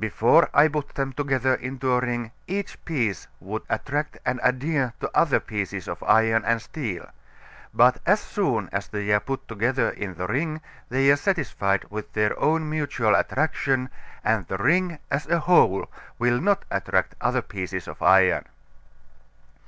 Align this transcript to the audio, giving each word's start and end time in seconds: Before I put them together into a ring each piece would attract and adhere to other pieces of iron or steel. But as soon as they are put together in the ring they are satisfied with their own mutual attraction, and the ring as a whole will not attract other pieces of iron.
Before 0.00 0.50
I 0.52 0.66
put 0.66 0.88
them 0.96 1.12
together 1.12 1.54
into 1.54 1.92
a 1.92 2.00
ring 2.00 2.32
each 2.48 2.84
piece 2.84 3.28
would 3.38 3.62
attract 3.68 4.18
and 4.26 4.40
adhere 4.42 4.92
to 4.98 5.08
other 5.16 5.38
pieces 5.38 5.86
of 5.86 6.02
iron 6.02 6.44
or 6.44 6.58
steel. 6.58 7.06
But 7.72 7.98
as 8.04 8.18
soon 8.18 8.68
as 8.72 8.88
they 8.88 9.12
are 9.12 9.20
put 9.20 9.46
together 9.46 9.90
in 9.90 10.14
the 10.14 10.26
ring 10.26 10.62
they 10.88 11.08
are 11.12 11.16
satisfied 11.16 11.84
with 11.90 12.12
their 12.12 12.36
own 12.40 12.68
mutual 12.68 13.14
attraction, 13.14 13.88
and 14.24 14.48
the 14.48 14.58
ring 14.58 14.98
as 15.12 15.28
a 15.28 15.38
whole 15.38 15.86
will 16.18 16.40
not 16.40 16.64
attract 16.72 17.14
other 17.20 17.40
pieces 17.42 17.86
of 17.86 18.02
iron. 18.02 18.46